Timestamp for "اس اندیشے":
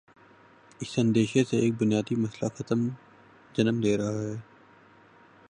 0.81-1.43